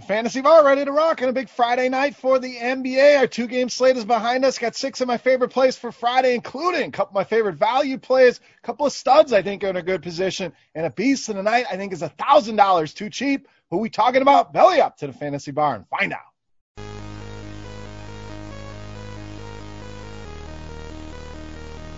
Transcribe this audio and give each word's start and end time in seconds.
Fantasy 0.00 0.40
Bar 0.40 0.64
ready 0.64 0.84
to 0.84 0.92
rock 0.92 1.22
on 1.22 1.28
a 1.28 1.32
big 1.32 1.48
Friday 1.48 1.88
night 1.88 2.16
for 2.16 2.38
the 2.38 2.56
NBA. 2.56 3.18
Our 3.18 3.26
two 3.26 3.46
game 3.46 3.68
slate 3.68 3.96
is 3.96 4.04
behind 4.04 4.44
us. 4.44 4.58
Got 4.58 4.74
six 4.74 5.00
of 5.00 5.08
my 5.08 5.18
favorite 5.18 5.50
plays 5.50 5.76
for 5.76 5.92
Friday, 5.92 6.34
including 6.34 6.88
a 6.88 6.90
couple 6.90 7.10
of 7.10 7.14
my 7.14 7.24
favorite 7.24 7.56
value 7.56 7.98
plays, 7.98 8.40
a 8.62 8.66
couple 8.66 8.86
of 8.86 8.92
studs 8.92 9.32
I 9.32 9.42
think 9.42 9.64
are 9.64 9.68
in 9.68 9.76
a 9.76 9.82
good 9.82 10.02
position, 10.02 10.52
and 10.74 10.86
a 10.86 10.90
beast 10.90 11.28
of 11.28 11.36
the 11.36 11.42
night 11.42 11.66
I 11.70 11.76
think 11.76 11.92
is 11.92 12.02
a 12.02 12.08
thousand 12.08 12.56
dollars 12.56 12.94
too 12.94 13.10
cheap. 13.10 13.48
Who 13.70 13.78
we 13.78 13.90
talking 13.90 14.22
about? 14.22 14.52
Belly 14.52 14.80
up 14.80 14.96
to 14.98 15.06
the 15.06 15.12
Fantasy 15.12 15.52
Bar 15.52 15.76
and 15.76 15.88
find 15.88 16.12
out. 16.12 16.29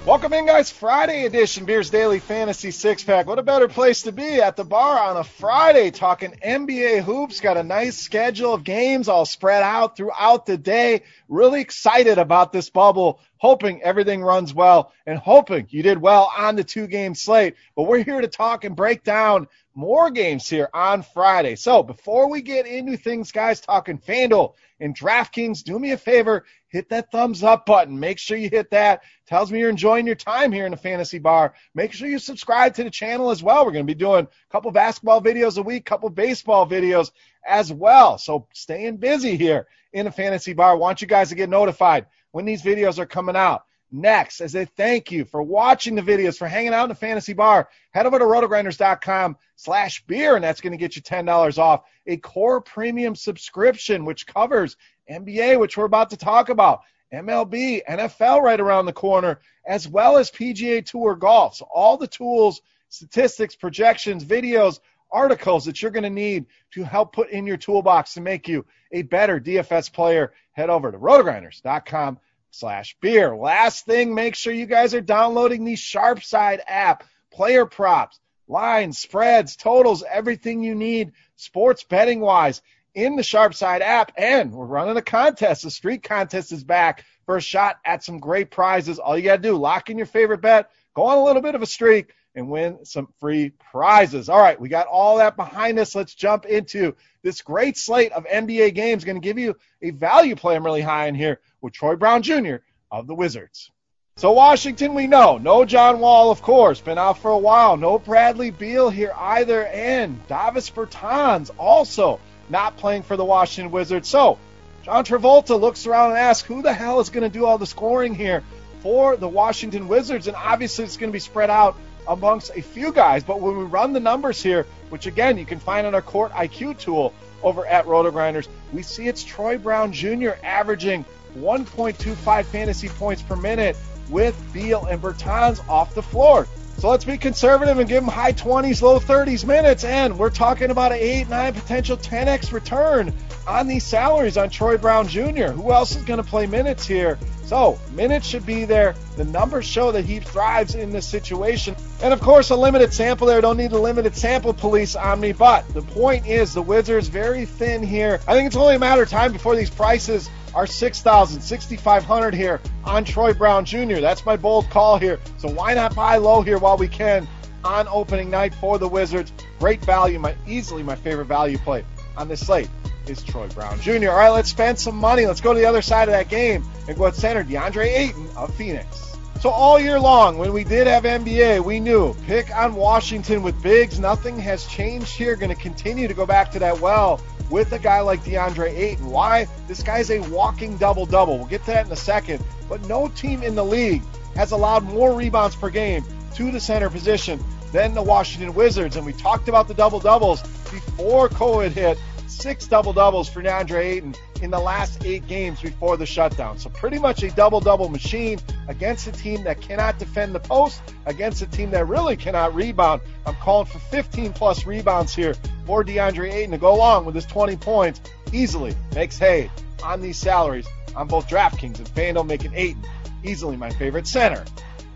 Welcome 0.05 0.33
in, 0.33 0.47
guys. 0.47 0.69
Friday 0.69 1.27
edition 1.27 1.65
Beers 1.65 1.89
Daily 1.89 2.19
Fantasy 2.19 2.73
Six 2.73 3.05
Pack. 3.05 3.29
What 3.29 3.39
a 3.39 3.43
better 3.45 3.69
place 3.69 4.03
to 4.03 4.11
be 4.11 4.41
at 4.41 4.57
the 4.57 4.65
bar 4.65 4.99
on 4.99 5.17
a 5.17 5.23
Friday 5.23 5.93
talking 5.93 6.33
NBA 6.45 7.05
hoops. 7.05 7.39
Got 7.39 7.57
a 7.57 7.63
nice 7.63 7.99
schedule 7.99 8.53
of 8.53 8.65
games 8.65 9.07
all 9.07 9.25
spread 9.25 9.63
out 9.63 9.97
throughout 9.97 10.45
the 10.45 10.59
day. 10.59 11.05
Really 11.29 11.61
excited 11.61 12.19
about 12.19 12.51
this 12.51 12.69
bubble. 12.69 13.21
Hoping 13.37 13.81
everything 13.85 14.25
runs 14.25 14.53
well 14.53 14.93
and 15.07 15.21
hoping 15.21 15.69
you 15.71 15.85
did 15.85 15.99
well 15.99 16.33
on 16.37 16.57
the 16.57 16.65
two 16.65 16.89
game 16.89 17.15
slate. 17.15 17.55
But 17.77 17.85
we're 17.85 18.03
here 18.03 18.21
to 18.21 18.27
talk 18.27 18.65
and 18.65 18.75
break 18.75 19.05
down 19.05 19.47
more 19.73 20.11
games 20.11 20.49
here 20.49 20.69
on 20.75 21.03
Friday. 21.03 21.55
So 21.55 21.85
before 21.85 22.29
we 22.29 22.43
get 22.43 22.67
into 22.67 22.97
things, 22.97 23.31
guys, 23.31 23.61
talking 23.61 23.99
FanDuel 23.99 24.55
and 24.81 24.99
DraftKings, 24.99 25.63
do 25.63 25.79
me 25.79 25.93
a 25.93 25.97
favor, 25.97 26.45
hit 26.73 26.89
that 26.89 27.13
thumbs 27.13 27.43
up 27.45 27.67
button. 27.67 28.01
Make 28.01 28.19
sure 28.19 28.37
you 28.37 28.49
hit 28.49 28.71
that. 28.71 29.03
Tells 29.27 29.53
me 29.53 29.61
you're 29.61 29.69
enjoying 29.69 30.07
your 30.07 30.17
time 30.17 30.51
here 30.51 30.65
in 30.65 30.73
the 30.73 30.77
fantasy 30.77 31.19
bar. 31.19 31.55
Make 31.75 31.93
sure 31.93 32.09
you 32.09 32.19
subscribe 32.19 32.75
to 32.75 32.85
the 32.85 32.91
channel 32.91 33.31
as 33.31 33.43
well. 33.43 33.65
We're 33.65 33.73
going 33.73 33.87
to 33.87 33.95
be 33.95 33.99
doing 33.99 34.27
a 34.27 34.53
couple 34.53 34.71
basketball 34.73 35.23
videos 35.23 35.59
a 35.59 35.63
week, 35.63 35.85
couple 35.85 36.09
baseball 36.09 36.67
videos 36.67 37.13
as 37.47 37.73
well. 37.73 38.17
So 38.19 38.49
staying 38.55 38.97
busy 38.97 39.37
here 39.37 39.69
in 39.93 40.07
the 40.07 40.11
fantasy 40.11 40.55
bar. 40.55 40.77
Want 40.77 41.03
you 41.03 41.07
guys 41.07 41.29
to 41.29 41.35
get 41.35 41.51
notified 41.51 42.07
when 42.33 42.47
these 42.47 42.63
videos 42.63 42.99
are 42.99 43.07
coming 43.07 43.37
out 43.37 43.65
next 43.93 44.41
as 44.41 44.55
a 44.55 44.65
thank 44.65 45.13
you 45.13 45.25
for 45.25 45.43
watching 45.43 45.95
the 45.95 46.03
videos, 46.03 46.39
for 46.39 46.49
hanging 46.49 46.73
out 46.73 46.85
in 46.85 46.89
the 46.89 46.95
fantasy 46.95 47.33
bar. 47.33 47.69
Head 47.91 48.07
over 48.07 48.19
to 48.19 48.25
rotogrinders.com 48.25 49.37
slash 49.57 50.05
beer, 50.07 50.35
and 50.35 50.45
that's 50.45 50.61
going 50.61 50.73
to 50.73 50.79
get 50.79 50.97
you 50.97 51.03
$10 51.03 51.59
off 51.59 51.83
a 52.07 52.17
core 52.17 52.61
premium 52.61 53.15
subscription, 53.15 54.05
which 54.05 54.27
covers 54.27 54.77
NBA, 55.11 55.59
which 55.61 55.77
we're 55.77 55.85
about 55.85 56.11
to 56.11 56.17
talk 56.17 56.49
about, 56.49 56.81
MLB, 57.13 57.83
NFL 57.89 58.41
right 58.41 58.61
around 58.61 58.87
the 58.87 58.93
corner, 58.93 59.41
as 59.67 59.87
well 59.87 60.17
as 60.17 60.31
PGA 60.31 60.85
Tour 60.85 61.15
golf. 61.15 61.57
So 61.57 61.69
all 61.73 61.97
the 61.97 62.07
tools, 62.07 62.63
statistics, 62.89 63.55
projections, 63.55 64.25
videos, 64.25 64.81
articles 65.13 65.67
that 65.67 65.83
you're 65.83 65.91
going 65.91 66.03
to 66.05 66.11
need 66.11 66.47
to 66.73 66.85
help 66.85 67.13
put 67.13 67.31
in 67.31 67.47
your 67.47 67.59
toolbox 67.59 68.15
to 68.15 68.21
make 68.21 68.49
you 68.49 68.65
a 68.93 69.03
better 69.03 69.39
DFS 69.39 69.93
player, 69.93 70.33
head 70.53 70.71
over 70.71 70.91
to 70.91 70.99
rotogrinders.com 70.99 72.19
slash 72.53 72.97
beer. 73.01 73.35
Last 73.35 73.87
thing, 73.87 74.15
make 74.15 74.35
sure 74.35 74.53
you 74.53 74.67
guys 74.67 74.95
are 74.95 75.01
downloading 75.01 75.65
the 75.65 75.75
Sharpside 75.75 76.61
app. 76.69 77.05
Player 77.33 77.65
props, 77.67 78.21
lines, 78.47 78.99
spreads, 78.99 79.57
totals, 79.57 80.05
everything 80.09 80.63
you 80.63 80.75
need 80.75 81.13
sports 81.37 81.83
betting 81.83 82.21
wise 82.21 82.61
in 82.95 83.17
the 83.17 83.23
Sharpside 83.23 83.81
app. 83.81 84.13
And 84.19 84.53
we're 84.53 84.67
running 84.67 84.99
a 84.99 85.03
contest. 85.03 85.63
The 85.63 85.71
street 85.71 86.03
contest 86.03 86.53
is 86.53 86.63
back 86.63 87.05
for 87.25 87.37
a 87.37 87.41
shot 87.41 87.79
at 87.85 88.05
some 88.05 88.19
great 88.19 88.51
prizes. 88.51 88.99
All 88.99 89.17
you 89.17 89.25
got 89.25 89.37
to 89.37 89.43
do, 89.43 89.57
lock 89.57 89.89
in 89.89 89.97
your 89.97 90.07
favorite 90.07 90.43
bet, 90.43 90.71
go 90.95 91.05
on 91.05 91.19
a 91.19 91.25
little 91.25 91.43
bit 91.43 91.55
of 91.55 91.63
a 91.63 91.67
streak, 91.67 92.13
and 92.35 92.49
win 92.49 92.85
some 92.85 93.09
free 93.21 93.51
prizes. 93.71 94.29
All 94.29 94.41
right, 94.41 94.61
we 94.61 94.69
got 94.69 94.87
all 94.87 95.19
that 95.19 95.37
behind 95.37 95.79
us. 95.79 95.95
Let's 95.95 96.15
jump 96.15 96.47
into 96.47 96.95
this 97.23 97.43
great 97.43 97.77
slate 97.77 98.13
of 98.13 98.27
NBA 98.27 98.75
games. 98.75 99.05
Going 99.05 99.21
to 99.21 99.25
give 99.25 99.39
you 99.39 99.57
a 99.81 99.91
value 99.91 100.37
play 100.37 100.57
I'm 100.57 100.65
really 100.65 100.81
high 100.81 101.07
in 101.09 101.15
here 101.15 101.41
with 101.61 101.73
Troy 101.73 101.97
Brown 101.97 102.23
Jr. 102.23 102.57
of 102.91 103.07
the 103.07 103.15
Wizards. 103.15 103.71
So 104.17 104.33
Washington, 104.33 104.95
we 104.95 105.07
know. 105.07 105.39
No 105.39 105.65
John 105.65 105.99
Wall, 105.99 106.31
of 106.31 106.43
course, 106.43 106.81
been 106.81 106.99
out 106.99 107.19
for 107.19 107.31
a 107.31 107.39
while. 107.39 107.77
No 107.77 107.99
Bradley 107.99 108.51
Beal 108.51 108.91
here 108.91 109.13
either, 109.17 109.65
and 109.67 110.27
Davis 110.29 110.69
Bertans 110.71 111.51
also 111.59 112.21
not 112.51 112.77
playing 112.77 113.05
for 113.05 113.17
the 113.17 113.25
Washington 113.25 113.73
Wizards. 113.73 114.09
So 114.09 114.39
John 114.83 115.05
Travolta 115.05 115.59
looks 115.59 115.87
around 115.87 116.11
and 116.11 116.19
asks, 116.19 116.47
who 116.47 116.61
the 116.61 116.73
hell 116.73 117.01
is 117.01 117.09
going 117.09 117.23
to 117.23 117.39
do 117.39 117.47
all 117.47 117.57
the 117.57 117.67
scoring 117.67 118.15
here 118.15 118.43
for 118.81 119.17
the 119.17 119.29
Washington 119.29 119.89
Wizards? 119.89 120.27
And 120.27 120.37
obviously, 120.37 120.85
it's 120.85 120.97
going 120.97 121.11
to 121.11 121.15
be 121.15 121.21
spread 121.21 121.51
out 121.51 121.77
amongst 122.09 122.51
a 122.57 122.63
few 122.63 122.93
guys. 122.93 123.25
But 123.25 123.41
when 123.41 123.57
we 123.57 123.65
run 123.65 123.93
the 123.93 124.01
numbers 124.01 124.43
here, 124.43 124.67
which 124.91 125.07
again 125.07 125.39
you 125.39 125.47
can 125.47 125.59
find 125.59 125.87
on 125.87 125.95
our 125.95 126.03
Court 126.03 126.33
IQ 126.33 126.79
tool 126.79 127.15
over 127.43 127.67
at 127.67 127.87
RotoGrinders, 127.87 128.49
we 128.73 128.83
see 128.83 129.09
it's 129.09 129.23
Troy 129.23 129.59
Brown 129.59 129.93
Jr. 129.93 130.31
averaging 130.43 131.05
1.25 131.37 132.45
fantasy 132.45 132.89
points 132.89 133.23
per 133.23 133.37
minute 133.37 133.77
with 134.11 134.37
Beal 134.53 134.85
and 134.87 135.01
Bertans 135.01 135.67
off 135.69 135.95
the 135.95 136.03
floor. 136.03 136.47
So 136.79 136.89
let's 136.89 137.05
be 137.05 137.17
conservative 137.17 137.79
and 137.79 137.89
give 137.89 138.03
him 138.03 138.09
high 138.09 138.33
20s, 138.33 138.83
low 138.83 138.99
30s 138.99 139.45
minutes. 139.45 139.85
And 139.85 140.19
we're 140.19 140.31
talking 140.31 140.71
about 140.71 140.93
an 140.93 140.99
8, 140.99 141.29
9, 141.29 141.55
potential 141.55 141.97
10x 141.97 142.53
return 142.53 143.13
on 143.47 143.69
these 143.69 143.85
salaries 143.85 144.37
on 144.37 144.51
Troy 144.51 144.77
Brown 144.77 145.07
Jr. 145.07 145.47
Who 145.47 145.73
else 145.73 145.95
is 145.95 146.03
going 146.03 146.23
to 146.23 146.29
play 146.29 146.47
minutes 146.47 146.87
here? 146.87 147.19
So 147.45 147.79
minutes 147.93 148.27
should 148.27 148.47
be 148.47 148.65
there. 148.65 148.95
The 149.17 149.25
numbers 149.25 149.67
show 149.67 149.93
that 149.93 150.05
he 150.05 150.21
thrives 150.21 150.75
in 150.75 150.91
this 150.91 151.07
situation. 151.07 151.77
And 152.03 152.13
of 152.13 152.21
course, 152.21 152.51
a 152.51 152.57
limited 152.57 152.93
sample 152.95 153.27
there. 153.27 153.41
Don't 153.41 153.59
need 153.59 153.73
a 153.73 153.79
limited 153.79 154.17
sample 154.17 154.55
police 154.55 154.97
on 154.97 155.21
me. 155.21 155.33
But 155.33 155.69
the 155.75 155.83
point 155.83 156.27
is, 156.27 156.55
the 156.55 156.63
Wizards 156.63 157.09
very 157.09 157.45
thin 157.45 157.83
here. 157.83 158.21
I 158.27 158.35
think 158.35 158.47
it's 158.47 158.57
only 158.57 158.77
a 158.77 158.79
matter 158.79 159.03
of 159.03 159.11
time 159.11 159.33
before 159.33 159.55
these 159.55 159.71
prices 159.71 160.31
are 160.55 160.67
6,000, 160.67 161.41
6,500 161.41 162.35
here 162.35 162.61
on 162.85 163.05
Troy 163.05 163.33
Brown 163.33 163.65
Jr. 163.65 164.01
That's 164.01 164.25
my 164.27 164.37
bold 164.37 164.69
call 164.71 164.99
here. 164.99 165.21
So 165.39 165.49
why 165.49 165.75
not 165.75 165.95
buy 165.95 166.17
low 166.17 166.43
here 166.43 166.59
while 166.59 166.77
we 166.77 166.89
can 166.89 167.27
on 167.65 167.87
opening 167.89 168.31
night 168.31 168.55
for 168.55 168.79
the 168.79 168.89
Wizards? 168.89 169.33
Great 169.59 169.85
value, 169.85 170.19
my 170.19 170.35
easily 170.47 170.83
my 170.83 170.97
favorite 170.97 171.27
value 171.27 171.59
play 171.59 171.85
on 172.17 172.29
this 172.29 172.47
slate 172.47 172.69
is 173.07 173.23
Troy 173.23 173.49
Brown 173.49 173.81
Jr. 173.81 174.11
All 174.11 174.17
right, 174.17 174.31
let's 174.31 174.51
spend 174.51 174.79
some 174.79 174.97
money. 174.97 175.27
Let's 175.27 175.41
go 175.41 175.53
to 175.53 175.59
the 175.59 175.67
other 175.67 175.83
side 175.83 176.09
of 176.09 176.13
that 176.13 176.29
game 176.29 176.65
and 176.89 176.97
go 176.97 177.07
at 177.07 177.15
center 177.15 177.43
DeAndre 177.43 177.87
Ayton 177.87 178.29
of 178.37 178.55
Phoenix. 178.55 179.17
So 179.41 179.51
all 179.51 179.81
year 179.81 179.99
long, 179.99 180.39
when 180.39 180.53
we 180.53 180.63
did 180.63 180.87
have 180.87 181.03
NBA, 181.03 181.65
we 181.65 181.81
knew 181.81 182.15
pick 182.27 182.55
on 182.55 182.77
Washington 182.77 183.43
with 183.43 183.61
bigs. 183.61 183.99
Nothing 183.99 184.39
has 184.39 184.65
changed 184.67 185.17
here. 185.17 185.35
Going 185.35 185.53
to 185.53 185.61
continue 185.61 186.07
to 186.07 186.15
go 186.15 186.25
back 186.25 186.53
to 186.53 186.61
that 186.61 186.81
well 186.81 187.21
with 187.53 187.71
a 187.73 187.79
guy 187.79 188.01
like 188.01 188.25
DeAndre 188.25 188.75
Ayton. 188.75 189.11
Why? 189.11 189.47
This 189.69 189.83
guy's 189.83 190.11
a 190.11 190.21
walking 190.21 190.79
double 190.79 191.05
double. 191.05 191.37
We'll 191.37 191.47
get 191.47 191.61
to 191.67 191.73
that 191.73 191.87
in 191.87 191.93
a 191.93 191.97
second. 191.97 192.43
But 192.67 192.83
no 192.89 193.09
team 193.09 193.43
in 193.43 193.55
the 193.55 193.65
league 193.65 194.03
has 194.35 194.53
allowed 194.53 194.85
more 194.85 195.15
rebounds 195.15 195.55
per 195.55 195.69
game 195.69 196.03
to 196.35 196.51
the 196.51 196.59
center 196.59 196.89
position 196.89 197.39
than 197.71 197.93
the 197.93 198.03
Washington 198.03 198.55
Wizards. 198.55 198.97
And 198.97 199.05
we 199.05 199.13
talked 199.13 199.51
about 199.51 199.69
the 199.69 199.75
double 199.75 200.01
doubles 200.01 200.41
before 200.71 201.29
COVID 201.29 201.73
hit 201.73 201.99
six 202.27 202.67
double 202.67 202.95
doubles 202.95 203.29
for 203.29 203.43
DeAndre 203.43 203.85
Ayton 203.85 204.15
in 204.41 204.51
the 204.51 204.59
last 204.59 205.05
eight 205.05 205.27
games 205.29 205.61
before 205.61 205.99
the 205.99 206.07
shutdown. 206.07 206.59
So 206.59 206.71
pretty 206.71 206.99
much 206.99 207.23
a 207.23 207.31
double 207.33 207.61
double 207.61 207.91
machine 207.91 208.39
against 208.67 209.07
a 209.07 209.13
team 209.13 209.45
that 209.45 209.61
cannot 209.61 209.99
defend 209.99 210.35
the 210.35 210.41
post, 210.41 210.81
against 211.05 211.43
a 211.43 211.47
team 211.47 211.71
that 211.73 211.87
really 211.87 212.17
cannot 212.17 212.55
rebound. 212.55 213.03
I'm 213.27 213.35
calling 213.37 213.67
for 213.67 213.79
15 213.79 214.33
plus 214.33 214.65
rebounds 214.65 215.15
here 215.15 215.35
for 215.67 215.85
DeAndre 215.85 216.33
Ayton 216.33 216.51
to 216.53 216.59
go 216.59 216.75
along 216.75 217.05
with 217.05 217.15
his 217.15 217.27
20 217.27 217.57
points 217.57 218.01
easily. 218.33 218.75
Makes 218.95 219.19
hay 219.19 219.51
on 219.83 220.01
these 220.01 220.19
salaries 220.19 220.67
on 220.95 221.09
both 221.09 221.29
DraftKings 221.29 221.79
and 221.79 221.89
FanDuel, 221.89 222.27
making 222.27 222.53
Ayton 222.55 222.85
easily 223.25 223.57
my 223.57 223.71
favorite 223.71 224.07
center 224.07 224.45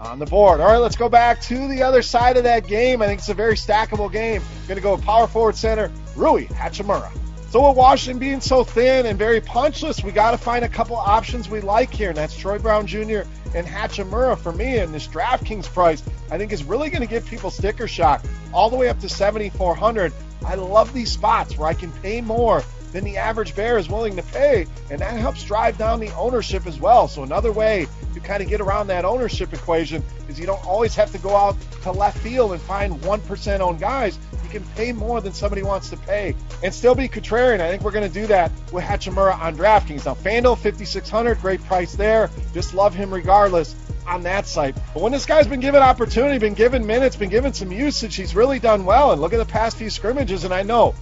on 0.00 0.18
the 0.18 0.26
board. 0.26 0.60
All 0.60 0.66
right, 0.66 0.78
let's 0.78 0.96
go 0.96 1.08
back 1.08 1.40
to 1.42 1.68
the 1.68 1.82
other 1.82 2.02
side 2.02 2.36
of 2.36 2.44
that 2.44 2.66
game. 2.66 3.02
I 3.02 3.06
think 3.06 3.20
it's 3.20 3.28
a 3.28 3.34
very 3.34 3.54
stackable 3.54 4.12
game. 4.12 4.42
Going 4.68 4.76
to 4.76 4.82
go 4.82 4.96
power 4.96 5.26
forward 5.26 5.56
center, 5.56 5.90
Rui 6.14 6.46
Hachimura. 6.46 7.10
So 7.50 7.68
with 7.68 7.76
Washington 7.76 8.18
being 8.18 8.40
so 8.40 8.64
thin 8.64 9.06
and 9.06 9.18
very 9.18 9.40
punchless, 9.40 10.02
we 10.02 10.12
got 10.12 10.32
to 10.32 10.38
find 10.38 10.64
a 10.64 10.68
couple 10.68 10.96
options 10.96 11.48
we 11.48 11.60
like 11.60 11.94
here, 11.94 12.08
and 12.08 12.16
that's 12.16 12.36
Troy 12.36 12.58
Brown 12.58 12.86
Jr. 12.86 13.22
and 13.54 13.66
Hachimura 13.66 14.36
for 14.36 14.52
me. 14.52 14.78
And 14.78 14.92
this 14.92 15.06
DraftKings 15.06 15.66
price, 15.66 16.02
I 16.30 16.38
think, 16.38 16.52
is 16.52 16.64
really 16.64 16.90
going 16.90 17.02
to 17.02 17.08
give 17.08 17.26
people 17.26 17.50
sticker 17.50 17.88
shock 17.88 18.24
all 18.52 18.70
the 18.70 18.76
way 18.76 18.88
up 18.88 18.98
to 19.00 19.08
7,400. 19.08 20.12
I 20.44 20.54
love 20.54 20.92
these 20.92 21.10
spots 21.10 21.56
where 21.56 21.68
I 21.68 21.74
can 21.74 21.92
pay 21.92 22.20
more 22.20 22.62
than 22.92 23.04
the 23.04 23.16
average 23.16 23.54
bear 23.54 23.78
is 23.78 23.88
willing 23.88 24.16
to 24.16 24.22
pay, 24.22 24.66
and 24.90 25.00
that 25.00 25.18
helps 25.18 25.44
drive 25.44 25.76
down 25.76 26.00
the 26.00 26.10
ownership 26.14 26.66
as 26.66 26.80
well. 26.80 27.08
So 27.08 27.22
another 27.22 27.52
way 27.52 27.86
to 28.14 28.20
kind 28.20 28.42
of 28.42 28.48
get 28.48 28.60
around 28.60 28.86
that 28.86 29.04
ownership 29.04 29.52
equation 29.52 30.02
is 30.28 30.40
you 30.40 30.46
don't 30.46 30.64
always 30.64 30.94
have 30.94 31.12
to 31.12 31.18
go 31.18 31.36
out 31.36 31.56
to 31.82 31.92
left 31.92 32.18
field 32.18 32.52
and 32.52 32.60
find 32.62 32.94
1% 33.02 33.60
owned 33.60 33.80
guys. 33.80 34.18
You 34.44 34.48
can 34.48 34.64
pay 34.76 34.92
more 34.92 35.20
than 35.20 35.32
somebody 35.32 35.62
wants 35.62 35.90
to 35.90 35.96
pay 35.96 36.34
and 36.62 36.72
still 36.72 36.94
be 36.94 37.08
contrarian. 37.08 37.60
I 37.60 37.70
think 37.70 37.82
we're 37.82 37.90
going 37.90 38.10
to 38.10 38.20
do 38.20 38.26
that 38.28 38.50
with 38.72 38.84
Hachimura 38.84 39.38
on 39.38 39.56
DraftKings. 39.56 40.06
Now, 40.06 40.14
FanDuel 40.14 40.56
5600, 40.58 41.40
great 41.40 41.62
price 41.64 41.94
there. 41.94 42.30
Just 42.54 42.72
love 42.72 42.94
him 42.94 43.12
regardless 43.12 43.74
on 44.06 44.22
that 44.22 44.46
site. 44.46 44.76
But 44.94 45.02
when 45.02 45.12
this 45.12 45.26
guy's 45.26 45.46
been 45.46 45.60
given 45.60 45.82
opportunity, 45.82 46.38
been 46.38 46.54
given 46.54 46.86
minutes, 46.86 47.16
been 47.16 47.30
given 47.30 47.52
some 47.52 47.72
usage, 47.72 48.16
he's 48.16 48.34
really 48.34 48.58
done 48.58 48.84
well. 48.84 49.12
And 49.12 49.20
look 49.20 49.32
at 49.32 49.38
the 49.38 49.44
past 49.44 49.76
few 49.76 49.90
scrimmages, 49.90 50.44
and 50.44 50.54
I 50.54 50.62
know 50.62 50.94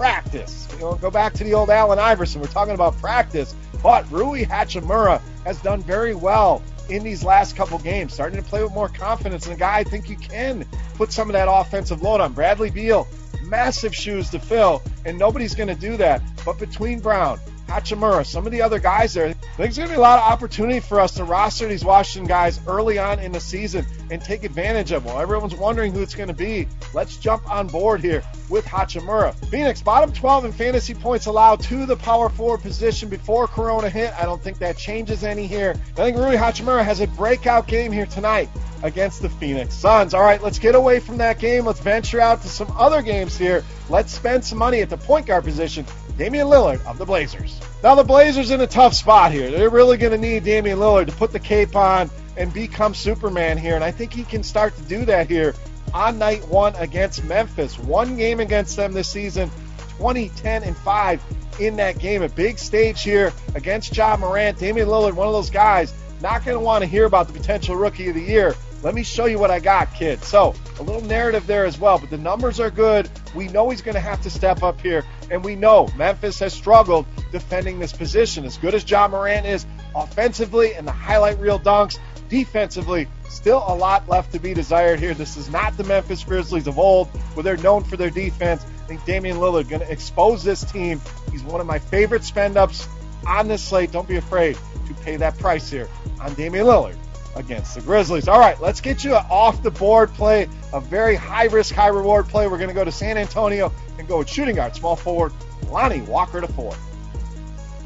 practice. 0.00 0.66
You 0.72 0.80
know, 0.80 0.94
go 0.94 1.10
back 1.10 1.34
to 1.34 1.44
the 1.44 1.54
old 1.54 1.68
Allen 1.68 1.98
Iverson. 1.98 2.40
We're 2.40 2.48
talking 2.48 2.74
about 2.74 2.96
practice. 2.98 3.54
But 3.82 4.10
Rui 4.10 4.44
Hachimura 4.44 5.20
has 5.44 5.60
done 5.60 5.82
very 5.82 6.14
well 6.14 6.62
in 6.88 7.02
these 7.02 7.22
last 7.22 7.56
couple 7.56 7.78
games, 7.78 8.14
starting 8.14 8.42
to 8.42 8.48
play 8.48 8.62
with 8.62 8.72
more 8.72 8.88
confidence. 8.88 9.46
And 9.46 9.54
a 9.54 9.58
guy 9.58 9.78
I 9.78 9.84
think 9.84 10.08
you 10.08 10.16
can 10.16 10.66
put 10.94 11.12
some 11.12 11.28
of 11.28 11.34
that 11.34 11.48
offensive 11.50 12.02
load 12.02 12.20
on. 12.20 12.32
Bradley 12.32 12.70
Beal, 12.70 13.06
massive 13.42 13.94
shoes 13.94 14.30
to 14.30 14.38
fill, 14.38 14.82
and 15.04 15.18
nobody's 15.18 15.54
going 15.54 15.68
to 15.68 15.74
do 15.74 15.96
that. 15.98 16.22
But 16.44 16.58
between 16.58 17.00
Brown, 17.00 17.38
Hachimura, 17.70 18.26
some 18.26 18.46
of 18.46 18.52
the 18.52 18.62
other 18.62 18.80
guys 18.80 19.14
there. 19.14 19.26
I 19.26 19.32
think 19.32 19.56
there's 19.56 19.76
going 19.76 19.88
to 19.88 19.94
be 19.94 19.98
a 19.98 20.02
lot 20.02 20.18
of 20.18 20.24
opportunity 20.24 20.80
for 20.80 20.98
us 20.98 21.12
to 21.14 21.24
roster 21.24 21.68
these 21.68 21.84
Washington 21.84 22.26
guys 22.26 22.60
early 22.66 22.98
on 22.98 23.20
in 23.20 23.30
the 23.30 23.40
season 23.40 23.86
and 24.10 24.20
take 24.20 24.42
advantage 24.42 24.90
of 24.90 25.04
them. 25.04 25.12
While 25.12 25.22
everyone's 25.22 25.54
wondering 25.54 25.92
who 25.92 26.02
it's 26.02 26.14
going 26.14 26.28
to 26.28 26.34
be, 26.34 26.66
let's 26.92 27.16
jump 27.16 27.48
on 27.48 27.68
board 27.68 28.00
here 28.00 28.24
with 28.48 28.64
Hachimura. 28.64 29.34
Phoenix, 29.50 29.80
bottom 29.80 30.12
12 30.12 30.46
in 30.46 30.52
fantasy 30.52 30.94
points 30.94 31.26
allowed 31.26 31.60
to 31.60 31.86
the 31.86 31.96
power 31.96 32.28
forward 32.28 32.62
position 32.62 33.08
before 33.08 33.46
Corona 33.46 33.88
hit. 33.88 34.12
I 34.18 34.24
don't 34.24 34.42
think 34.42 34.58
that 34.58 34.76
changes 34.76 35.22
any 35.22 35.46
here. 35.46 35.76
I 35.92 35.94
think 35.94 36.16
Rui 36.16 36.36
Hachimura 36.36 36.84
has 36.84 37.00
a 37.00 37.06
breakout 37.06 37.68
game 37.68 37.92
here 37.92 38.06
tonight 38.06 38.48
against 38.82 39.22
the 39.22 39.28
Phoenix 39.28 39.74
Suns. 39.74 40.14
All 40.14 40.22
right, 40.22 40.42
let's 40.42 40.58
get 40.58 40.74
away 40.74 41.00
from 41.00 41.18
that 41.18 41.38
game. 41.38 41.66
Let's 41.66 41.80
venture 41.80 42.20
out 42.20 42.42
to 42.42 42.48
some 42.48 42.70
other 42.76 43.02
games 43.02 43.36
here. 43.36 43.64
Let's 43.88 44.12
spend 44.12 44.44
some 44.44 44.58
money 44.58 44.80
at 44.80 44.90
the 44.90 44.96
point 44.96 45.26
guard 45.26 45.44
position 45.44 45.84
Damian 46.20 46.48
Lillard 46.48 46.84
of 46.84 46.98
the 46.98 47.06
Blazers. 47.06 47.58
Now, 47.82 47.94
the 47.94 48.04
Blazers 48.04 48.50
in 48.50 48.60
a 48.60 48.66
tough 48.66 48.92
spot 48.92 49.32
here. 49.32 49.50
They're 49.50 49.70
really 49.70 49.96
going 49.96 50.12
to 50.12 50.18
need 50.18 50.44
Damian 50.44 50.78
Lillard 50.78 51.06
to 51.06 51.12
put 51.12 51.32
the 51.32 51.38
cape 51.38 51.74
on 51.74 52.10
and 52.36 52.52
become 52.52 52.94
Superman 52.94 53.56
here, 53.56 53.74
and 53.74 53.82
I 53.82 53.90
think 53.90 54.12
he 54.12 54.24
can 54.24 54.42
start 54.42 54.76
to 54.76 54.82
do 54.82 55.06
that 55.06 55.30
here 55.30 55.54
on 55.94 56.18
night 56.18 56.46
one 56.46 56.74
against 56.74 57.24
Memphis. 57.24 57.78
One 57.78 58.18
game 58.18 58.38
against 58.38 58.76
them 58.76 58.92
this 58.92 59.08
season, 59.08 59.50
20, 59.96 60.28
10, 60.28 60.62
and 60.62 60.76
5 60.76 61.22
in 61.58 61.76
that 61.76 61.98
game. 61.98 62.20
A 62.20 62.28
big 62.28 62.58
stage 62.58 63.02
here 63.02 63.32
against 63.54 63.96
Ja 63.96 64.14
Morant. 64.18 64.58
Damian 64.58 64.88
Lillard, 64.88 65.14
one 65.14 65.26
of 65.26 65.32
those 65.32 65.48
guys, 65.48 65.94
not 66.20 66.44
going 66.44 66.54
to 66.54 66.62
want 66.62 66.82
to 66.82 66.86
hear 66.86 67.06
about 67.06 67.28
the 67.28 67.32
potential 67.32 67.76
rookie 67.76 68.10
of 68.10 68.14
the 68.14 68.20
year 68.20 68.54
let 68.82 68.94
me 68.94 69.02
show 69.02 69.26
you 69.26 69.38
what 69.38 69.50
I 69.50 69.60
got, 69.60 69.94
kid. 69.94 70.22
So, 70.24 70.54
a 70.78 70.82
little 70.82 71.02
narrative 71.02 71.46
there 71.46 71.66
as 71.66 71.78
well, 71.78 71.98
but 71.98 72.08
the 72.08 72.16
numbers 72.16 72.60
are 72.60 72.70
good. 72.70 73.10
We 73.34 73.48
know 73.48 73.68
he's 73.68 73.82
going 73.82 73.94
to 73.94 74.00
have 74.00 74.22
to 74.22 74.30
step 74.30 74.62
up 74.62 74.80
here, 74.80 75.04
and 75.30 75.44
we 75.44 75.54
know 75.54 75.88
Memphis 75.96 76.38
has 76.38 76.54
struggled 76.54 77.06
defending 77.30 77.78
this 77.78 77.92
position. 77.92 78.44
As 78.44 78.56
good 78.56 78.74
as 78.74 78.88
Ja 78.88 79.06
Morant 79.08 79.44
is 79.44 79.66
offensively 79.94 80.74
and 80.74 80.86
the 80.86 80.92
highlight 80.92 81.38
reel 81.38 81.58
dunks, 81.58 81.98
defensively, 82.30 83.06
still 83.28 83.62
a 83.66 83.74
lot 83.74 84.08
left 84.08 84.32
to 84.32 84.38
be 84.38 84.54
desired 84.54 84.98
here. 84.98 85.12
This 85.12 85.36
is 85.36 85.50
not 85.50 85.76
the 85.76 85.84
Memphis 85.84 86.24
Grizzlies 86.24 86.66
of 86.66 86.78
old, 86.78 87.08
where 87.34 87.42
they're 87.42 87.56
known 87.58 87.84
for 87.84 87.96
their 87.96 88.10
defense. 88.10 88.64
I 88.64 88.86
think 88.86 89.04
Damian 89.04 89.36
Lillard 89.36 89.68
going 89.68 89.82
to 89.82 89.90
expose 89.90 90.42
this 90.42 90.64
team. 90.64 91.00
He's 91.30 91.42
one 91.42 91.60
of 91.60 91.66
my 91.66 91.78
favorite 91.78 92.24
spend 92.24 92.56
ups 92.56 92.88
on 93.26 93.46
this 93.46 93.62
slate. 93.62 93.92
Don't 93.92 94.08
be 94.08 94.16
afraid 94.16 94.56
to 94.86 94.94
pay 94.94 95.16
that 95.16 95.38
price 95.38 95.70
here 95.70 95.88
on 96.20 96.32
Damian 96.34 96.64
Lillard 96.66 96.96
against 97.36 97.74
the 97.74 97.80
Grizzlies. 97.80 98.28
All 98.28 98.38
right, 98.40 98.60
let's 98.60 98.80
get 98.80 99.04
you 99.04 99.14
an 99.14 99.24
off 99.30 99.62
the 99.62 99.70
board 99.70 100.12
play, 100.14 100.48
a 100.72 100.80
very 100.80 101.14
high 101.14 101.44
risk, 101.44 101.74
high 101.74 101.88
reward 101.88 102.28
play. 102.28 102.46
We're 102.46 102.58
going 102.58 102.68
to 102.68 102.74
go 102.74 102.84
to 102.84 102.92
San 102.92 103.16
Antonio 103.16 103.72
and 103.98 104.08
go 104.08 104.18
with 104.18 104.28
shooting 104.28 104.56
guard, 104.56 104.74
small 104.74 104.96
forward, 104.96 105.32
Lonnie 105.68 106.02
Walker 106.02 106.40
to 106.40 106.48
four. 106.48 106.74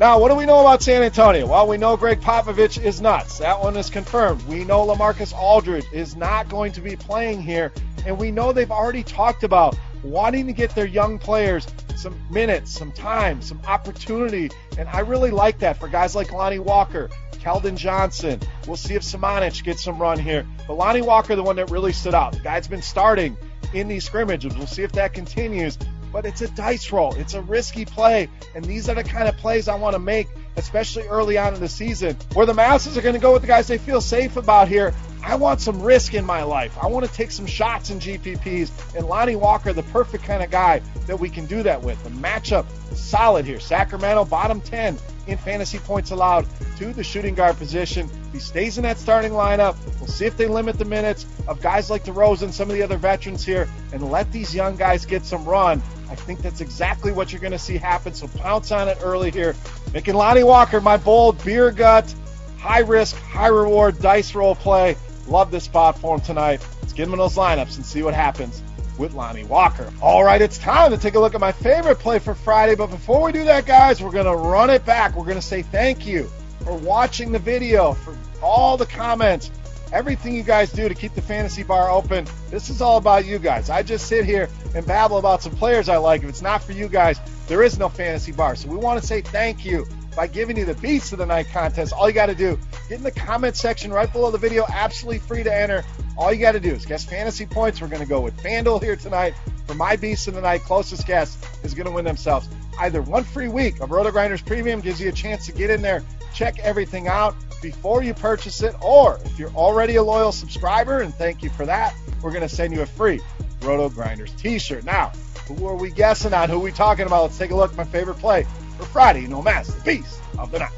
Now, 0.00 0.18
what 0.18 0.28
do 0.28 0.34
we 0.34 0.44
know 0.44 0.60
about 0.60 0.82
San 0.82 1.04
Antonio? 1.04 1.46
Well, 1.46 1.68
we 1.68 1.76
know 1.76 1.96
Gregg 1.96 2.20
Popovich 2.20 2.82
is 2.82 3.00
nuts. 3.00 3.38
That 3.38 3.60
one 3.60 3.76
is 3.76 3.90
confirmed. 3.90 4.42
We 4.48 4.64
know 4.64 4.84
LaMarcus 4.84 5.32
Aldridge 5.32 5.86
is 5.92 6.16
not 6.16 6.48
going 6.48 6.72
to 6.72 6.80
be 6.80 6.96
playing 6.96 7.40
here. 7.40 7.72
And 8.04 8.18
we 8.18 8.32
know 8.32 8.52
they've 8.52 8.70
already 8.72 9.04
talked 9.04 9.44
about 9.44 9.76
wanting 10.04 10.46
to 10.46 10.52
get 10.52 10.74
their 10.74 10.86
young 10.86 11.18
players 11.18 11.66
some 11.96 12.18
minutes, 12.30 12.70
some 12.70 12.92
time, 12.92 13.40
some 13.42 13.60
opportunity. 13.66 14.50
And 14.78 14.88
I 14.88 15.00
really 15.00 15.30
like 15.30 15.58
that 15.60 15.78
for 15.78 15.88
guys 15.88 16.14
like 16.14 16.32
Lonnie 16.32 16.58
Walker, 16.58 17.08
Keldon 17.32 17.76
Johnson. 17.76 18.40
We'll 18.66 18.76
see 18.76 18.94
if 18.94 19.02
Samanic 19.02 19.62
gets 19.64 19.82
some 19.82 19.98
run 19.98 20.18
here. 20.18 20.46
But 20.66 20.74
Lonnie 20.74 21.02
Walker, 21.02 21.34
the 21.36 21.42
one 21.42 21.56
that 21.56 21.70
really 21.70 21.92
stood 21.92 22.14
out. 22.14 22.32
The 22.32 22.40
guy's 22.40 22.68
been 22.68 22.82
starting 22.82 23.36
in 23.72 23.88
these 23.88 24.04
scrimmages. 24.04 24.56
We'll 24.56 24.66
see 24.66 24.82
if 24.82 24.92
that 24.92 25.14
continues. 25.14 25.78
But 26.12 26.26
it's 26.26 26.42
a 26.42 26.48
dice 26.48 26.92
roll. 26.92 27.12
It's 27.14 27.34
a 27.34 27.42
risky 27.42 27.84
play. 27.84 28.28
And 28.54 28.64
these 28.64 28.88
are 28.88 28.94
the 28.94 29.02
kind 29.02 29.28
of 29.28 29.36
plays 29.36 29.66
I 29.66 29.74
want 29.74 29.94
to 29.94 29.98
make, 29.98 30.28
especially 30.56 31.08
early 31.08 31.38
on 31.38 31.54
in 31.54 31.60
the 31.60 31.68
season, 31.68 32.16
where 32.34 32.46
the 32.46 32.54
masses 32.54 32.96
are 32.96 33.02
going 33.02 33.16
to 33.16 33.20
go 33.20 33.32
with 33.32 33.42
the 33.42 33.48
guys 33.48 33.66
they 33.66 33.78
feel 33.78 34.00
safe 34.00 34.36
about 34.36 34.68
here. 34.68 34.94
I 35.26 35.36
want 35.36 35.62
some 35.62 35.80
risk 35.80 36.12
in 36.12 36.24
my 36.24 36.42
life. 36.42 36.76
I 36.80 36.86
want 36.86 37.06
to 37.06 37.12
take 37.12 37.30
some 37.30 37.46
shots 37.46 37.88
in 37.88 37.98
GPPs. 37.98 38.70
And 38.94 39.06
Lonnie 39.06 39.36
Walker, 39.36 39.72
the 39.72 39.82
perfect 39.84 40.22
kind 40.24 40.42
of 40.42 40.50
guy 40.50 40.82
that 41.06 41.18
we 41.18 41.30
can 41.30 41.46
do 41.46 41.62
that 41.62 41.82
with. 41.82 42.02
The 42.04 42.10
matchup 42.10 42.66
is 42.92 43.02
solid 43.02 43.46
here. 43.46 43.58
Sacramento, 43.58 44.26
bottom 44.26 44.60
10 44.60 44.98
in 45.26 45.38
fantasy 45.38 45.78
points 45.78 46.10
allowed 46.10 46.46
to 46.76 46.92
the 46.92 47.02
shooting 47.02 47.34
guard 47.34 47.56
position. 47.56 48.08
He 48.32 48.38
stays 48.38 48.76
in 48.76 48.82
that 48.82 48.98
starting 48.98 49.32
lineup. 49.32 49.76
We'll 49.98 50.08
see 50.08 50.26
if 50.26 50.36
they 50.36 50.46
limit 50.46 50.78
the 50.78 50.84
minutes 50.84 51.24
of 51.48 51.60
guys 51.62 51.88
like 51.88 52.04
DeRozan, 52.04 52.52
some 52.52 52.68
of 52.68 52.76
the 52.76 52.82
other 52.82 52.98
veterans 52.98 53.46
here, 53.46 53.66
and 53.94 54.10
let 54.10 54.30
these 54.30 54.54
young 54.54 54.76
guys 54.76 55.06
get 55.06 55.24
some 55.24 55.46
run. 55.46 55.82
I 56.10 56.16
think 56.16 56.42
that's 56.42 56.60
exactly 56.60 57.12
what 57.12 57.32
you're 57.32 57.40
going 57.40 57.52
to 57.52 57.58
see 57.58 57.78
happen. 57.78 58.12
So 58.12 58.28
pounce 58.28 58.70
on 58.72 58.88
it 58.88 58.98
early 59.00 59.30
here. 59.30 59.56
Making 59.94 60.14
Lonnie 60.16 60.44
Walker 60.44 60.82
my 60.82 60.98
bold 60.98 61.42
beer 61.42 61.70
gut, 61.70 62.12
high 62.58 62.80
risk, 62.80 63.16
high 63.16 63.48
reward 63.48 63.98
dice 64.00 64.34
roll 64.34 64.54
play. 64.54 64.96
Love 65.28 65.50
this 65.50 65.64
spot 65.64 65.98
for 65.98 66.14
him 66.14 66.20
tonight. 66.20 66.66
Let's 66.80 66.92
get 66.92 67.06
him 67.06 67.14
in 67.14 67.18
those 67.18 67.36
lineups 67.36 67.76
and 67.76 67.86
see 67.86 68.02
what 68.02 68.14
happens 68.14 68.62
with 68.98 69.14
Lonnie 69.14 69.44
Walker. 69.44 69.92
All 70.00 70.22
right, 70.22 70.40
it's 70.40 70.58
time 70.58 70.90
to 70.90 70.98
take 70.98 71.14
a 71.14 71.20
look 71.20 71.34
at 71.34 71.40
my 71.40 71.52
favorite 71.52 71.98
play 71.98 72.18
for 72.18 72.34
Friday. 72.34 72.74
But 72.74 72.88
before 72.88 73.22
we 73.22 73.32
do 73.32 73.44
that, 73.44 73.66
guys, 73.66 74.02
we're 74.02 74.10
going 74.10 74.26
to 74.26 74.36
run 74.36 74.70
it 74.70 74.84
back. 74.84 75.16
We're 75.16 75.24
going 75.24 75.36
to 75.36 75.42
say 75.42 75.62
thank 75.62 76.06
you 76.06 76.30
for 76.64 76.76
watching 76.76 77.32
the 77.32 77.38
video, 77.38 77.92
for 77.92 78.16
all 78.42 78.76
the 78.76 78.86
comments, 78.86 79.50
everything 79.92 80.34
you 80.34 80.42
guys 80.42 80.72
do 80.72 80.88
to 80.88 80.94
keep 80.94 81.14
the 81.14 81.22
fantasy 81.22 81.62
bar 81.62 81.90
open. 81.90 82.26
This 82.50 82.68
is 82.68 82.80
all 82.80 82.96
about 82.96 83.24
you 83.24 83.38
guys. 83.38 83.70
I 83.70 83.82
just 83.82 84.06
sit 84.06 84.24
here 84.24 84.48
and 84.74 84.86
babble 84.86 85.18
about 85.18 85.42
some 85.42 85.54
players 85.56 85.88
I 85.88 85.96
like. 85.96 86.22
If 86.22 86.28
it's 86.28 86.42
not 86.42 86.62
for 86.62 86.72
you 86.72 86.88
guys, 86.88 87.18
there 87.46 87.62
is 87.62 87.78
no 87.78 87.88
fantasy 87.88 88.32
bar. 88.32 88.56
So 88.56 88.68
we 88.68 88.76
want 88.76 89.00
to 89.00 89.06
say 89.06 89.20
thank 89.20 89.64
you 89.64 89.86
by 90.14 90.26
giving 90.26 90.56
you 90.56 90.64
the 90.64 90.74
Beast 90.74 91.12
of 91.12 91.18
the 91.18 91.26
Night 91.26 91.48
contest. 91.48 91.92
All 91.92 92.08
you 92.08 92.14
got 92.14 92.26
to 92.26 92.34
do, 92.34 92.58
get 92.88 92.98
in 92.98 93.04
the 93.04 93.10
comment 93.10 93.56
section 93.56 93.92
right 93.92 94.12
below 94.12 94.30
the 94.30 94.38
video, 94.38 94.64
absolutely 94.68 95.18
free 95.18 95.42
to 95.42 95.54
enter. 95.54 95.84
All 96.16 96.32
you 96.32 96.40
got 96.40 96.52
to 96.52 96.60
do 96.60 96.70
is 96.70 96.86
guess 96.86 97.04
fantasy 97.04 97.46
points. 97.46 97.80
We're 97.80 97.88
going 97.88 98.02
to 98.02 98.08
go 98.08 98.20
with 98.20 98.36
FanDuel 98.38 98.82
here 98.82 98.96
tonight. 98.96 99.34
For 99.66 99.74
my 99.74 99.96
Beast 99.96 100.28
of 100.28 100.34
the 100.34 100.42
Night, 100.42 100.60
closest 100.60 101.06
guess 101.06 101.38
is 101.62 101.74
going 101.74 101.86
to 101.86 101.92
win 101.92 102.04
themselves 102.04 102.48
either 102.78 103.02
one 103.02 103.24
free 103.24 103.48
week 103.48 103.80
of 103.80 103.90
Roto 103.90 104.10
Grinders 104.10 104.42
Premium, 104.42 104.80
gives 104.80 105.00
you 105.00 105.08
a 105.08 105.12
chance 105.12 105.46
to 105.46 105.52
get 105.52 105.70
in 105.70 105.80
there, 105.80 106.02
check 106.34 106.58
everything 106.58 107.08
out 107.08 107.34
before 107.62 108.02
you 108.02 108.12
purchase 108.12 108.62
it, 108.62 108.74
or 108.82 109.18
if 109.24 109.38
you're 109.38 109.52
already 109.54 109.96
a 109.96 110.02
loyal 110.02 110.32
subscriber, 110.32 111.00
and 111.00 111.14
thank 111.14 111.42
you 111.42 111.50
for 111.50 111.64
that, 111.64 111.94
we're 112.20 112.32
going 112.32 112.46
to 112.46 112.48
send 112.48 112.74
you 112.74 112.82
a 112.82 112.86
free 112.86 113.20
Roto 113.62 113.88
Grinders 113.88 114.32
t-shirt. 114.32 114.84
Now, 114.84 115.12
who 115.46 115.66
are 115.66 115.76
we 115.76 115.90
guessing 115.90 116.34
on? 116.34 116.50
Who 116.50 116.56
are 116.56 116.62
we 116.62 116.72
talking 116.72 117.06
about? 117.06 117.22
Let's 117.22 117.38
take 117.38 117.50
a 117.50 117.56
look 117.56 117.70
at 117.70 117.76
my 117.76 117.84
favorite 117.84 118.18
play 118.18 118.46
for 118.76 118.84
Friday, 118.84 119.26
no 119.26 119.42
Beast 119.84 120.20
of 120.38 120.50
the 120.50 120.58
Night. 120.58 120.70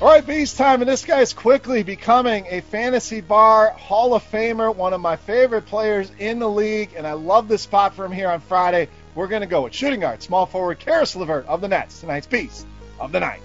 All 0.00 0.10
right, 0.10 0.26
Beast 0.26 0.58
time, 0.58 0.82
and 0.82 0.90
this 0.90 1.04
guy 1.04 1.20
is 1.20 1.32
quickly 1.32 1.82
becoming 1.82 2.46
a 2.50 2.60
fantasy 2.60 3.22
bar 3.22 3.70
Hall 3.70 4.12
of 4.12 4.22
Famer, 4.30 4.74
one 4.74 4.92
of 4.92 5.00
my 5.00 5.16
favorite 5.16 5.64
players 5.64 6.12
in 6.18 6.40
the 6.40 6.48
league, 6.48 6.90
and 6.94 7.06
I 7.06 7.14
love 7.14 7.48
this 7.48 7.62
spot 7.62 7.94
for 7.94 8.04
him 8.04 8.12
here 8.12 8.28
on 8.28 8.40
Friday. 8.40 8.88
We're 9.14 9.28
going 9.28 9.40
to 9.40 9.46
go 9.46 9.62
with 9.62 9.74
shooting 9.74 10.00
guard, 10.00 10.22
small 10.22 10.44
forward, 10.44 10.78
Caris 10.78 11.16
LeVert 11.16 11.46
of 11.46 11.62
the 11.62 11.68
Nets, 11.68 12.00
tonight's 12.00 12.26
Beast 12.26 12.66
of 13.00 13.12
the 13.12 13.20
Night. 13.20 13.40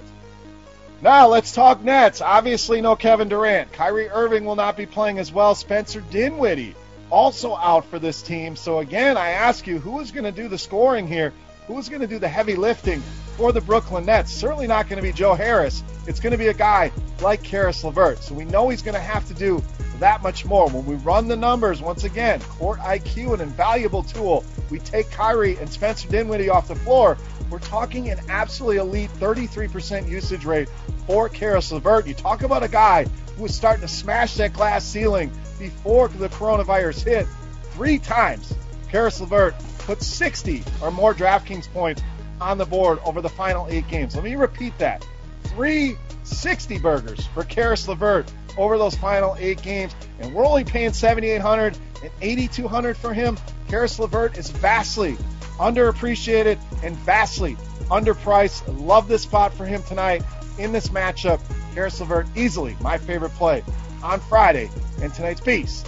Now 1.02 1.30
let's 1.30 1.54
talk 1.54 1.82
Nets. 1.82 2.20
Obviously, 2.20 2.82
no 2.82 2.98
Kevin 2.98 3.30
Durant. 3.30 3.72
Kyrie 3.72 4.10
Irving 4.10 4.44
will 4.44 4.58
not 4.58 4.76
be 4.76 4.86
playing 4.86 5.18
as 5.18 5.32
well. 5.32 5.56
Spencer 5.56 6.02
Dinwiddie 6.02 6.76
also 7.10 7.56
out 7.56 7.86
for 7.86 8.00
this 8.00 8.22
team. 8.22 8.56
So 8.56 8.80
again, 8.80 9.18
I 9.18 9.32
ask 9.32 9.68
you, 9.68 9.80
who 9.80 10.00
is 10.00 10.12
going 10.12 10.26
to 10.26 10.32
do 10.32 10.48
the 10.48 10.58
scoring 10.58 11.08
here? 11.08 11.34
Who 11.68 11.78
is 11.78 11.90
going 11.90 12.02
to 12.02 12.08
do 12.08 12.18
the 12.18 12.28
heavy 12.28 12.56
lifting 12.56 13.02
for 13.38 13.52
the 13.52 13.62
Brooklyn 13.62 14.06
Nets? 14.06 14.32
Certainly 14.32 14.68
not 14.68 14.90
going 14.90 14.98
to 14.98 15.08
be 15.08 15.14
Joe 15.14 15.36
Harris. 15.36 15.84
It's 16.08 16.20
going 16.20 16.32
to 16.32 16.38
be 16.38 16.48
a 16.48 16.54
guy 16.54 16.92
like 17.22 17.44
Caris 17.44 17.84
LeVert. 17.84 18.20
So 18.24 18.34
we 18.34 18.46
know 18.46 18.70
he's 18.70 18.82
going 18.82 18.96
to 18.96 19.00
have 19.00 19.28
to 19.28 19.34
do 19.34 19.64
that 20.00 20.24
much 20.24 20.46
more. 20.46 20.68
When 20.70 20.86
we 20.86 20.96
run 20.96 21.28
the 21.28 21.36
numbers, 21.36 21.82
once 21.82 22.06
again, 22.06 22.40
court 22.42 22.80
IQ, 22.80 23.36
an 23.36 23.42
invaluable 23.42 24.04
tool. 24.04 24.44
We 24.70 24.80
take 24.80 25.12
Kyrie 25.12 25.58
and 25.58 25.70
Spencer 25.70 26.10
Dinwiddie 26.10 26.50
off 26.50 26.68
the 26.68 26.76
floor. 26.76 27.18
We're 27.50 27.60
talking 27.60 28.10
an 28.10 28.20
absolutely 28.30 28.78
elite 28.78 29.12
33% 29.20 30.08
usage 30.08 30.46
rate 30.46 30.70
for 31.06 31.30
Caris 31.30 31.72
LeVert. 31.72 32.08
You 32.08 32.14
talk 32.14 32.44
about 32.44 32.64
a 32.64 32.68
guy 32.68 33.06
who 33.38 33.46
is 33.46 33.56
starting 33.56 33.82
to 33.82 33.88
smash 33.88 34.36
that 34.36 34.54
glass 34.54 34.84
ceiling 34.86 35.32
before 35.60 36.08
the 36.08 36.30
coronavirus 36.30 37.04
hit 37.04 37.28
three 37.74 38.00
times. 38.00 38.54
Caris 38.90 39.20
LeVert 39.20 39.54
put 39.80 40.02
60 40.02 40.64
or 40.82 40.90
more 40.92 41.14
DraftKings 41.14 41.72
points 41.72 42.02
on 42.42 42.58
the 42.58 42.66
board 42.66 43.00
over 43.06 43.22
the 43.22 43.30
final 43.30 43.68
eight 43.70 43.88
games. 43.88 44.16
Let 44.16 44.24
me 44.24 44.36
repeat 44.36 44.78
that. 44.80 45.06
Three 45.44 45.98
60 46.24 46.80
burgers 46.80 47.26
for 47.28 47.44
Caris 47.44 47.88
LeVert 47.88 48.32
over 48.58 48.78
those 48.78 48.96
final 48.96 49.36
eight 49.40 49.62
games, 49.62 49.96
and 50.20 50.34
we're 50.34 50.46
only 50.46 50.64
paying 50.64 50.94
7,800 50.94 51.78
and 52.04 52.12
8,200 52.22 52.98
for 52.98 53.14
him. 53.14 53.38
Caris 53.68 54.00
LeVert 54.00 54.38
is 54.38 54.50
vastly 54.50 55.18
underappreciated 55.58 56.58
and 56.84 56.96
vastly 56.98 57.56
underpriced. 57.90 58.64
love 58.86 59.08
this 59.08 59.24
spot 59.24 59.54
for 59.54 59.66
him 59.66 59.84
tonight 59.84 60.24
in 60.58 60.72
this 60.72 60.90
matchup. 60.90 61.42
Caris 61.74 62.00
LeVert, 62.00 62.28
easily 62.36 62.76
my 62.82 62.98
favorite 62.98 63.34
play 63.34 63.64
on 64.04 64.20
Friday 64.20 64.70
in 65.02 65.12
tonight's 65.12 65.42
Beast 65.42 65.88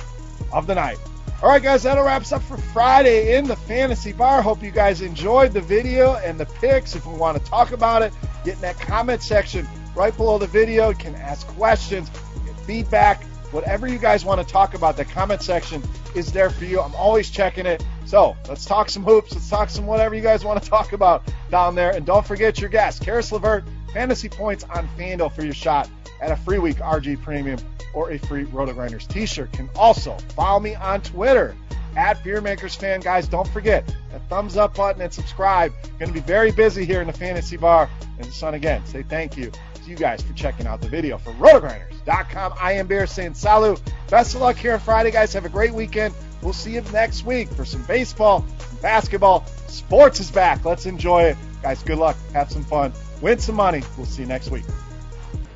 of 0.51 0.67
the 0.67 0.75
Night. 0.75 0.97
All 1.41 1.49
right, 1.49 1.61
guys, 1.61 1.83
that'll 1.83 2.03
wrap 2.03 2.21
us 2.21 2.31
up 2.31 2.43
for 2.43 2.57
Friday 2.57 3.35
in 3.35 3.47
the 3.47 3.55
Fantasy 3.55 4.11
Bar. 4.13 4.43
Hope 4.43 4.61
you 4.61 4.69
guys 4.69 5.01
enjoyed 5.01 5.53
the 5.53 5.61
video 5.61 6.15
and 6.17 6.39
the 6.39 6.45
picks. 6.45 6.95
If 6.95 7.07
we 7.07 7.15
want 7.15 7.43
to 7.43 7.49
talk 7.49 7.71
about 7.71 8.03
it, 8.03 8.13
get 8.45 8.55
in 8.55 8.61
that 8.61 8.79
comment 8.79 9.23
section 9.23 9.67
right 9.95 10.15
below 10.15 10.37
the 10.37 10.45
video. 10.45 10.89
You 10.89 10.95
can 10.95 11.15
ask 11.15 11.47
questions, 11.47 12.11
get 12.45 12.55
feedback, 12.67 13.23
whatever 13.51 13.87
you 13.87 13.97
guys 13.97 14.23
want 14.23 14.39
to 14.39 14.47
talk 14.47 14.75
about. 14.75 14.97
The 14.97 15.05
comment 15.05 15.41
section 15.41 15.81
is 16.15 16.31
there 16.31 16.51
for 16.51 16.65
you. 16.65 16.79
I'm 16.79 16.93
always 16.93 17.31
checking 17.31 17.65
it. 17.65 17.83
So 18.05 18.35
let's 18.47 18.65
talk 18.65 18.89
some 18.89 19.03
hoops. 19.03 19.33
Let's 19.33 19.49
talk 19.49 19.69
some 19.71 19.87
whatever 19.87 20.13
you 20.13 20.21
guys 20.21 20.45
want 20.45 20.61
to 20.61 20.69
talk 20.69 20.93
about 20.93 21.23
down 21.49 21.73
there. 21.73 21.91
And 21.91 22.05
don't 22.05 22.25
forget 22.25 22.59
your 22.59 22.69
guest, 22.69 23.01
Caris 23.03 23.31
LeVert, 23.31 23.63
fantasy 23.93 24.29
points 24.29 24.63
on 24.65 24.87
FanDuel 24.97 25.33
for 25.33 25.43
your 25.43 25.53
shot 25.53 25.89
at 26.21 26.31
a 26.31 26.35
free 26.35 26.59
week 26.59 26.77
RG 26.77 27.21
Premium 27.21 27.59
or 27.93 28.11
a 28.11 28.17
free 28.17 28.45
RotoGrinders 28.45 29.07
t-shirt. 29.07 29.51
Can 29.53 29.69
also 29.75 30.17
follow 30.35 30.59
me 30.59 30.75
on 30.75 31.01
Twitter 31.01 31.55
at 31.95 32.23
Beermakers 32.23 32.77
Fan. 32.77 33.01
Guys, 33.01 33.27
don't 33.27 33.47
forget 33.47 33.85
that 34.11 34.21
thumbs 34.29 34.57
up 34.57 34.75
button 34.75 35.01
and 35.01 35.13
subscribe. 35.13 35.73
Going 35.99 36.07
to 36.07 36.13
be 36.13 36.25
very 36.25 36.51
busy 36.51 36.85
here 36.85 37.01
in 37.01 37.07
the 37.07 37.13
fantasy 37.13 37.57
bar. 37.57 37.89
And 38.17 38.25
Son 38.31 38.53
again, 38.53 38.85
say 38.85 39.03
thank 39.03 39.35
you 39.35 39.51
to 39.51 39.89
you 39.89 39.95
guys 39.95 40.21
for 40.21 40.33
checking 40.33 40.67
out 40.67 40.81
the 40.81 40.89
video. 40.89 41.17
For 41.17 41.31
RotoGrinders.com, 41.33 42.53
I 42.59 42.73
am 42.73 42.87
Bear 42.87 43.07
saying 43.07 43.33
salut. 43.33 43.81
Best 44.09 44.35
of 44.35 44.41
luck 44.41 44.55
here 44.55 44.73
on 44.73 44.79
Friday, 44.79 45.11
guys. 45.11 45.33
Have 45.33 45.45
a 45.45 45.49
great 45.49 45.73
weekend. 45.73 46.13
We'll 46.41 46.53
see 46.53 46.73
you 46.73 46.81
next 46.93 47.25
week 47.25 47.49
for 47.49 47.65
some 47.65 47.83
baseball, 47.83 48.45
some 48.57 48.77
basketball. 48.79 49.45
Sports 49.67 50.19
is 50.19 50.31
back. 50.31 50.65
Let's 50.65 50.85
enjoy 50.85 51.23
it. 51.23 51.37
Guys, 51.61 51.83
good 51.83 51.99
luck. 51.99 52.15
Have 52.33 52.51
some 52.51 52.63
fun. 52.63 52.93
Win 53.21 53.39
some 53.39 53.55
money. 53.55 53.83
We'll 53.97 54.05
see 54.05 54.23
you 54.23 54.27
next 54.27 54.49
week. 54.49 54.65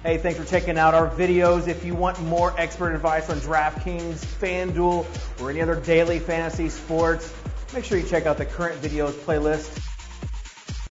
Hey, 0.03 0.19
thanks 0.19 0.39
for 0.39 0.45
checking 0.45 0.77
out 0.77 0.93
our 0.93 1.09
videos. 1.09 1.67
If 1.67 1.83
you 1.83 1.95
want 1.95 2.21
more 2.21 2.53
expert 2.59 2.93
advice 2.93 3.29
on 3.31 3.37
DraftKings, 3.39 4.23
FanDuel, 4.23 5.05
or 5.41 5.49
any 5.49 5.61
other 5.61 5.75
daily 5.75 6.19
fantasy 6.19 6.69
sports, 6.69 7.33
make 7.73 7.83
sure 7.83 7.97
you 7.97 8.07
check 8.07 8.27
out 8.27 8.37
the 8.37 8.45
current 8.45 8.79
videos 8.81 9.13
playlist 9.13 9.81